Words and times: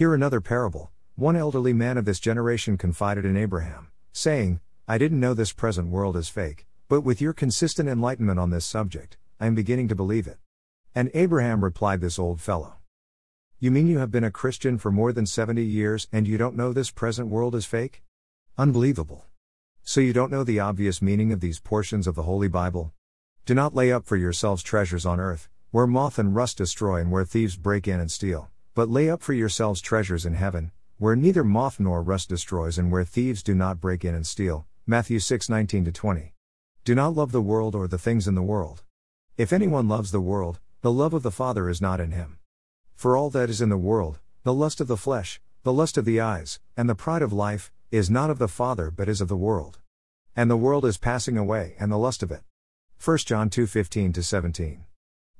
Hear 0.00 0.14
another 0.14 0.40
parable. 0.40 0.90
One 1.14 1.36
elderly 1.36 1.74
man 1.74 1.98
of 1.98 2.06
this 2.06 2.20
generation 2.20 2.78
confided 2.78 3.26
in 3.26 3.36
Abraham, 3.36 3.88
saying, 4.14 4.60
I 4.88 4.96
didn't 4.96 5.20
know 5.20 5.34
this 5.34 5.52
present 5.52 5.88
world 5.88 6.16
is 6.16 6.30
fake, 6.30 6.66
but 6.88 7.02
with 7.02 7.20
your 7.20 7.34
consistent 7.34 7.86
enlightenment 7.86 8.38
on 8.38 8.48
this 8.48 8.64
subject, 8.64 9.18
I 9.38 9.46
am 9.46 9.54
beginning 9.54 9.88
to 9.88 9.94
believe 9.94 10.26
it. 10.26 10.38
And 10.94 11.10
Abraham 11.12 11.62
replied, 11.62 12.00
This 12.00 12.18
old 12.18 12.40
fellow. 12.40 12.76
You 13.58 13.70
mean 13.70 13.88
you 13.88 13.98
have 13.98 14.10
been 14.10 14.24
a 14.24 14.30
Christian 14.30 14.78
for 14.78 14.90
more 14.90 15.12
than 15.12 15.26
70 15.26 15.62
years 15.62 16.08
and 16.10 16.26
you 16.26 16.38
don't 16.38 16.56
know 16.56 16.72
this 16.72 16.90
present 16.90 17.28
world 17.28 17.54
is 17.54 17.66
fake? 17.66 18.02
Unbelievable. 18.56 19.26
So 19.82 20.00
you 20.00 20.14
don't 20.14 20.32
know 20.32 20.44
the 20.44 20.60
obvious 20.60 21.02
meaning 21.02 21.30
of 21.30 21.40
these 21.40 21.60
portions 21.60 22.06
of 22.06 22.14
the 22.14 22.22
Holy 22.22 22.48
Bible? 22.48 22.94
Do 23.44 23.54
not 23.54 23.74
lay 23.74 23.92
up 23.92 24.06
for 24.06 24.16
yourselves 24.16 24.62
treasures 24.62 25.04
on 25.04 25.20
earth, 25.20 25.50
where 25.72 25.86
moth 25.86 26.18
and 26.18 26.34
rust 26.34 26.56
destroy 26.56 27.02
and 27.02 27.10
where 27.10 27.26
thieves 27.26 27.58
break 27.58 27.86
in 27.86 28.00
and 28.00 28.10
steal, 28.10 28.48
but 28.74 28.88
lay 28.88 29.10
up 29.10 29.20
for 29.20 29.32
yourselves 29.32 29.80
treasures 29.80 30.24
in 30.24 30.34
heaven, 30.34 30.70
where 30.98 31.16
neither 31.16 31.42
moth 31.42 31.80
nor 31.80 32.02
rust 32.02 32.28
destroys 32.28 32.78
and 32.78 32.92
where 32.92 33.04
thieves 33.04 33.42
do 33.42 33.54
not 33.54 33.80
break 33.80 34.04
in 34.04 34.14
and 34.14 34.26
steal. 34.26 34.66
Matthew 34.86 35.18
6:19 35.18 35.92
20. 35.92 36.34
Do 36.84 36.94
not 36.94 37.14
love 37.14 37.32
the 37.32 37.42
world 37.42 37.74
or 37.74 37.88
the 37.88 37.98
things 37.98 38.28
in 38.28 38.34
the 38.34 38.42
world. 38.42 38.82
If 39.36 39.52
anyone 39.52 39.88
loves 39.88 40.12
the 40.12 40.20
world, 40.20 40.60
the 40.82 40.92
love 40.92 41.14
of 41.14 41.22
the 41.22 41.30
Father 41.30 41.68
is 41.68 41.80
not 41.80 42.00
in 42.00 42.12
him. 42.12 42.38
For 42.94 43.16
all 43.16 43.30
that 43.30 43.50
is 43.50 43.60
in 43.60 43.68
the 43.70 43.76
world, 43.76 44.18
the 44.44 44.54
lust 44.54 44.80
of 44.80 44.86
the 44.86 44.96
flesh, 44.96 45.40
the 45.62 45.72
lust 45.72 45.98
of 45.98 46.04
the 46.04 46.20
eyes, 46.20 46.60
and 46.76 46.88
the 46.88 46.94
pride 46.94 47.22
of 47.22 47.32
life, 47.32 47.72
is 47.90 48.08
not 48.08 48.30
of 48.30 48.38
the 48.38 48.48
Father 48.48 48.90
but 48.90 49.08
is 49.08 49.20
of 49.20 49.28
the 49.28 49.36
world. 49.36 49.78
And 50.36 50.50
the 50.50 50.56
world 50.56 50.84
is 50.84 50.96
passing 50.96 51.36
away, 51.36 51.74
and 51.78 51.90
the 51.90 51.98
lust 51.98 52.22
of 52.22 52.30
it. 52.30 52.42
1 53.02 53.18
John 53.18 53.50
2 53.50 53.66
15 53.66 54.14
17. 54.14 54.84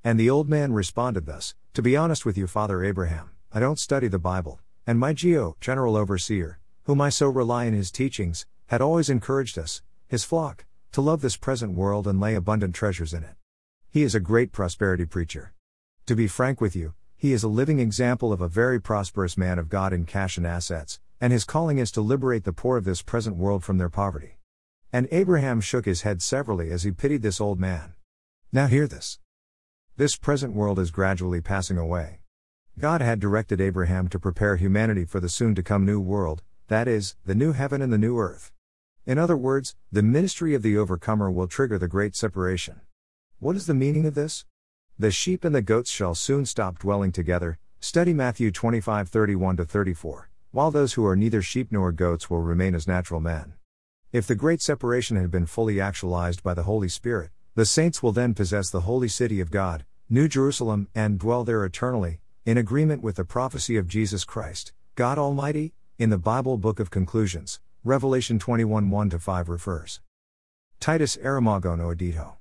And 0.03 0.19
the 0.19 0.31
old 0.31 0.49
man 0.49 0.73
responded 0.73 1.27
thus 1.27 1.55
To 1.75 1.83
be 1.83 1.97
honest 1.97 2.27
with 2.27 2.37
you, 2.37 2.49
Father 2.49 2.83
Abraham, 2.83 3.31
I 3.53 3.61
don't 3.61 3.79
study 3.79 4.09
the 4.09 4.19
Bible, 4.19 4.59
and 4.89 4.99
my 4.99 5.13
GO, 5.13 5.55
general 5.61 5.97
overseer, 5.97 6.59
whom 6.85 7.01
I 7.01 7.11
so 7.11 7.29
rely 7.29 7.67
in 7.67 7.75
his 7.75 7.93
teachings, 7.93 8.45
had 8.67 8.81
always 8.81 9.09
encouraged 9.09 9.57
us, 9.57 9.81
his 10.09 10.25
flock, 10.25 10.65
to 10.91 11.01
love 11.01 11.21
this 11.21 11.37
present 11.37 11.75
world 11.75 12.09
and 12.09 12.19
lay 12.19 12.35
abundant 12.35 12.75
treasures 12.75 13.15
in 13.15 13.23
it. 13.23 13.37
He 13.89 14.03
is 14.03 14.17
a 14.17 14.21
great 14.21 14.51
prosperity 14.51 15.05
preacher. 15.05 15.53
To 16.07 16.17
be 16.17 16.27
frank 16.27 16.61
with 16.61 16.75
you, 16.75 16.95
he 17.17 17.33
is 17.33 17.45
a 17.45 17.49
living 17.49 17.79
example 17.79 18.33
of 18.33 18.41
a 18.41 18.49
very 18.49 18.81
prosperous 18.81 19.39
man 19.39 19.57
of 19.61 19.69
God 19.69 19.93
in 19.93 20.07
cash 20.07 20.37
and 20.37 20.47
assets, 20.47 20.99
and 21.21 21.33
his 21.33 21.45
calling 21.45 21.79
is 21.79 21.93
to 21.93 22.01
liberate 22.01 22.43
the 22.43 22.53
poor 22.53 22.79
of 22.79 22.85
this 22.85 23.01
present 23.01 23.37
world 23.37 23.63
from 23.63 23.79
their 23.79 23.89
poverty. 23.89 24.39
And 24.93 25.07
Abraham 25.13 25.61
shook 25.61 25.85
his 25.85 26.03
head 26.03 26.21
severally 26.21 26.73
as 26.73 26.83
he 26.83 26.91
pitied 26.91 27.23
this 27.23 27.41
old 27.41 27.61
man. 27.61 27.95
Now 28.51 28.67
hear 28.67 28.89
this. 28.89 29.21
This 30.01 30.17
present 30.17 30.55
world 30.55 30.79
is 30.79 30.91
gradually 30.91 31.43
passing 31.43 31.77
away. 31.77 32.21
God 32.79 33.03
had 33.03 33.21
directed 33.21 33.61
Abraham 33.61 34.09
to 34.09 34.19
prepare 34.19 34.57
humanity 34.57 35.05
for 35.05 35.21
the 35.21 35.29
soon 35.29 35.55
to 35.57 35.63
come 35.63 35.85
new 35.85 36.01
world, 36.01 36.43
that 36.69 36.89
is, 36.89 37.17
the 37.27 37.35
new 37.35 37.53
heaven 37.53 37.83
and 37.83 37.93
the 37.93 37.99
new 37.99 38.19
earth. 38.19 38.51
In 39.05 39.19
other 39.19 39.37
words, 39.37 39.77
the 39.93 40.03
ministry 40.03 40.55
of 40.55 40.63
the 40.63 40.75
overcomer 40.75 41.31
will 41.31 41.47
trigger 41.47 41.79
the 41.79 41.87
great 41.87 42.17
separation. 42.17 42.81
What 43.41 43.57
is 43.57 43.67
the 43.67 43.75
meaning 43.75 44.07
of 44.07 44.15
this? 44.15 44.47
The 44.99 45.11
sheep 45.11 45.45
and 45.45 45.55
the 45.55 45.61
goats 45.61 45.91
shall 45.91 46.15
soon 46.15 46.47
stop 46.47 46.79
dwelling 46.79 47.13
together. 47.13 47.59
Study 47.79 48.15
Matthew 48.15 48.51
25 48.51 49.07
31 49.07 49.59
34 49.59 50.31
while 50.53 50.71
those 50.71 50.95
who 50.95 51.05
are 51.05 51.15
neither 51.15 51.43
sheep 51.43 51.71
nor 51.71 51.93
goats 51.93 52.31
will 52.31 52.41
remain 52.41 52.75
as 52.75 52.89
natural 52.89 53.21
men. 53.21 53.53
If 54.13 54.27
the 54.27 54.35
great 54.35 54.63
separation 54.63 55.19
had 55.19 55.31
been 55.31 55.45
fully 55.45 55.79
actualized 55.79 56.43
by 56.43 56.55
the 56.55 56.63
Holy 56.63 56.89
Spirit, 56.89 57.33
the 57.55 57.67
saints 57.67 58.03
will 58.03 58.13
then 58.13 58.33
possess 58.33 58.71
the 58.71 58.83
holy 58.83 59.09
city 59.09 59.41
of 59.41 59.51
God, 59.51 59.85
New 60.13 60.27
Jerusalem, 60.27 60.89
and 60.93 61.21
dwell 61.21 61.45
there 61.45 61.65
eternally, 61.65 62.19
in 62.45 62.59
agreement 62.59 63.01
with 63.01 63.15
the 63.15 63.25
prophecy 63.25 63.77
of 63.77 63.87
Jesus 63.87 64.25
Christ, 64.25 64.73
God 64.97 65.19
Almighty, 65.19 65.73
in 66.01 66.11
the 66.11 66.19
Bible 66.19 66.59
Book 66.59 66.81
of 66.81 66.91
Conclusions, 66.91 67.61
Revelation 67.85 68.41
21 68.41 68.91
1 68.91 69.11
5 69.11 69.49
refers. 69.49 70.01
Titus 70.81 71.17
Aramagono 71.17 71.95
Edito. 71.95 72.33